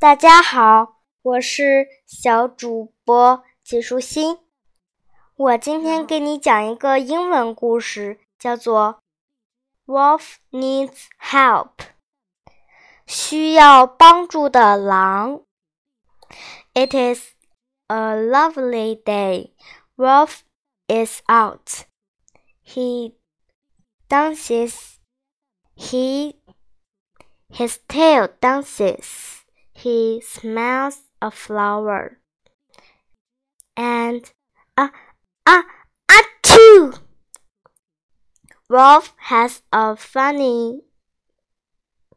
[0.00, 4.38] 大家好，我是小主播季舒心。
[5.34, 9.02] 我今天给你讲一个英文故事，叫做
[9.92, 11.70] 《Wolf Needs Help》，
[13.08, 15.42] 需要帮助的狼。
[16.74, 17.32] It is
[17.88, 19.50] a lovely day.
[19.96, 20.42] Wolf
[20.86, 21.86] is out.
[22.64, 23.16] He
[24.08, 24.98] dances.
[25.74, 26.36] He
[27.48, 29.37] his tail dances
[29.77, 32.19] he smells a flower.
[33.75, 34.23] And
[34.75, 34.91] ah
[35.45, 35.63] ah
[36.07, 36.99] achoo!
[38.69, 40.83] Wolf has a funny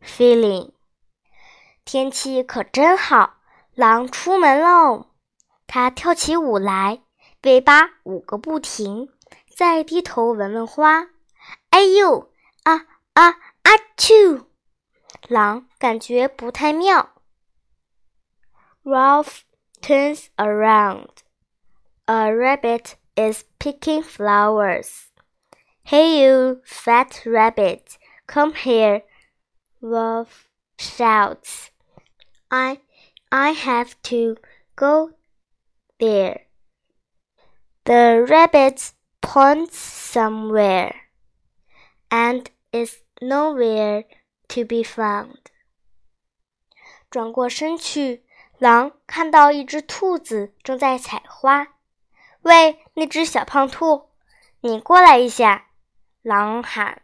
[0.00, 0.72] feeling.
[1.84, 3.38] 天气可真好，
[3.74, 5.06] 狼出门喽！
[5.66, 7.02] 它跳起舞来，
[7.42, 9.08] 尾巴舞个不停，
[9.56, 11.08] 再低头闻闻花。
[11.70, 12.32] 哎呦
[12.64, 14.46] 啊啊啊啾！
[15.28, 17.14] 狼感觉不太妙。
[18.84, 19.44] Ralph
[19.80, 21.22] turns around.
[22.08, 25.10] A rabbit is picking flowers.
[25.82, 29.02] Hey, you fat rabbit, come here,
[29.80, 31.70] Ralph shouts.
[32.50, 32.80] I,
[33.32, 34.36] I have to
[34.76, 35.10] go
[35.98, 36.42] there.
[37.84, 40.94] The rabbit points somewhere
[42.10, 44.04] and is nowhere
[44.48, 45.50] to be found.
[47.10, 48.24] 转过身去。
[48.61, 51.69] 狼看到一只兔子正在采花，
[52.43, 54.11] 喂，那只小胖兔，
[54.59, 55.69] 你过来一下！
[56.21, 57.01] 狼喊：“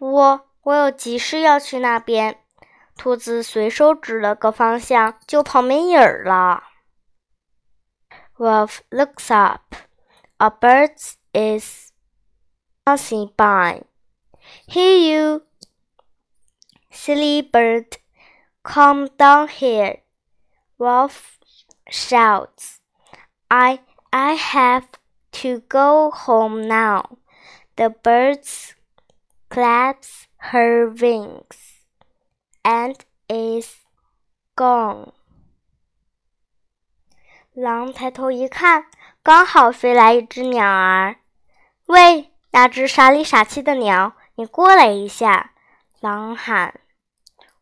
[0.00, 2.42] 我我有急事要去那边。”
[2.96, 6.62] 兔子随手指了个方向，就跑没影儿了。
[8.38, 9.74] Wolf looks up.
[10.38, 10.96] A bird
[11.34, 11.92] is
[12.86, 13.82] passing by.
[14.66, 15.42] Hey, you
[16.90, 17.98] silly bird,
[18.62, 20.00] come down here.
[20.79, 21.37] Wolf
[21.89, 22.79] shouts,
[23.49, 23.79] I,
[24.11, 24.87] I have
[25.41, 27.17] to go home now.
[27.75, 28.45] The bird
[29.49, 31.83] claps her wings
[32.63, 32.95] and
[33.29, 33.75] is
[34.55, 35.13] gone.
[37.53, 38.85] 狼抬头一看，
[39.23, 41.17] 刚好飞来一只鸟儿。
[41.85, 45.53] 喂，那只傻里傻气的鸟，你过来一下！
[46.01, 46.81] 狼喊：“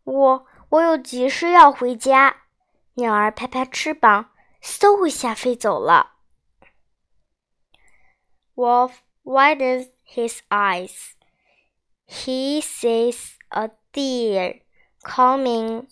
[0.03, 2.37] 我我有急事要回家。”
[2.97, 4.31] 鸟儿拍拍翅膀，
[4.61, 6.11] 嗖一下飞走了。
[8.55, 8.93] Wolf
[9.23, 11.13] widens his eyes.
[12.05, 14.61] He sees a deer
[15.03, 15.87] coming.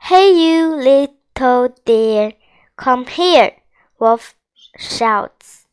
[0.00, 2.36] Hey, you little deer,
[2.76, 3.56] come here!
[3.98, 4.34] Wolf
[4.76, 5.64] shouts.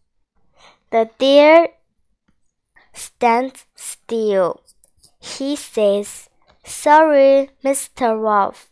[0.90, 1.74] The deer
[2.94, 4.62] stands still.
[5.20, 6.28] He says,
[6.64, 8.20] Sorry, Mr.
[8.20, 8.69] Wolf.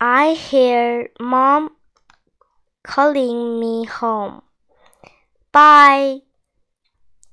[0.00, 1.70] I hear Mom
[2.84, 4.42] calling me home.
[5.50, 6.22] Bye.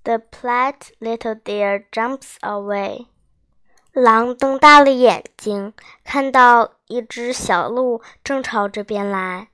[0.03, 3.06] The polite little deer jumps away.
[3.94, 9.50] 狼瞪大了眼睛，看到一只小鹿正朝这边来。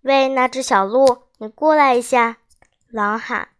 [0.00, 2.38] 喂，那只小鹿，你过来一下！
[2.88, 3.50] 狼喊。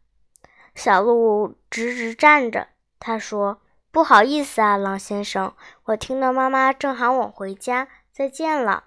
[0.75, 2.69] 小鹿直直站着。
[2.99, 3.61] 他说
[3.93, 8.86] ：“不好意思啊，狼先生，我听到妈妈正喊我回家。”再见了，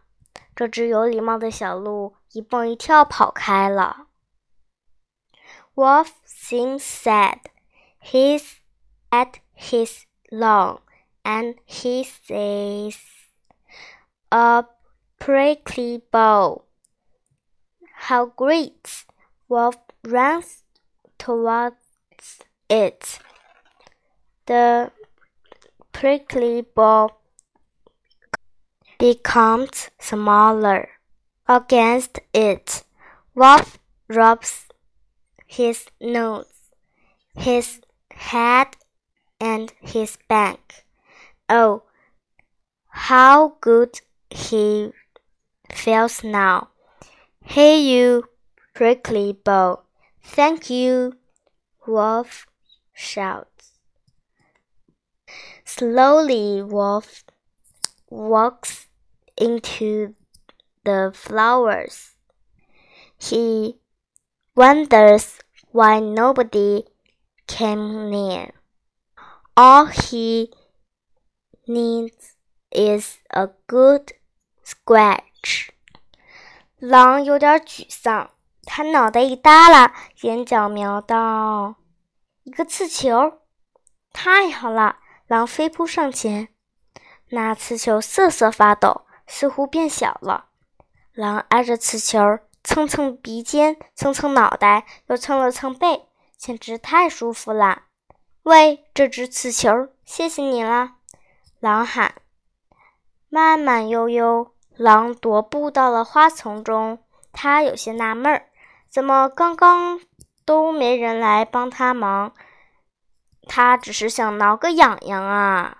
[0.54, 4.08] 这只有礼貌的小鹿一蹦一跳跑开了。
[5.74, 7.40] Wolf seems sad.
[8.00, 8.58] He's
[9.10, 10.80] at his long,
[11.22, 12.98] and he sees
[14.30, 14.66] a
[15.18, 16.64] prickly bow.
[18.08, 19.04] How great!
[19.48, 20.62] Wolf runs
[21.18, 21.74] towards
[22.68, 23.18] it.
[24.46, 24.92] The
[25.92, 27.10] prickly bow
[28.99, 30.89] becomes smaller.
[31.47, 32.83] Against it,
[33.33, 34.67] Wolf rubs
[35.47, 36.45] his nose,
[37.33, 38.67] his head,
[39.39, 40.85] and his back.
[41.49, 41.83] Oh,
[42.89, 44.91] how good he
[45.71, 46.69] feels now.
[47.43, 48.25] Hey, you
[48.75, 49.83] prickly bow.
[50.21, 51.13] Thank you,
[51.87, 52.45] Wolf
[52.93, 53.79] shouts.
[55.65, 57.23] Slowly, Wolf
[58.09, 58.88] walks
[59.38, 60.14] into
[60.84, 62.14] the flowers.
[63.18, 63.78] He
[64.54, 65.38] wonders
[65.72, 66.84] why nobody
[67.46, 68.52] came near.
[69.56, 70.50] All he
[71.66, 72.34] needs
[72.70, 74.12] is a good
[74.64, 75.70] scratch.
[76.78, 78.30] 狼有点沮丧，
[78.64, 81.76] 他脑袋一耷拉，眼角瞄到
[82.42, 83.40] 一个刺球。
[84.12, 84.98] 太好了！
[85.26, 86.48] 狼飞扑上前，
[87.30, 89.06] 那刺球瑟瑟发抖。
[89.29, 90.47] 似乎变小了。
[91.13, 92.19] 狼挨着刺球，
[92.63, 97.83] 蹭蹭鼻尖，蹭蹭脑袋，又蹭了蹭背，简直太舒服了。
[98.43, 100.95] 喂，这只刺球，谢谢你了！
[101.59, 102.15] 狼喊。
[103.29, 106.97] 慢慢悠悠，狼踱步到了花丛中。
[107.31, 108.49] 他有些纳闷儿，
[108.89, 109.99] 怎么刚刚
[110.45, 112.33] 都没人来帮他忙？
[113.47, 115.77] 他只是想挠个痒痒啊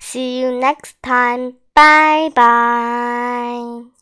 [0.00, 1.54] ！See you next time.
[1.76, 3.95] 拜拜。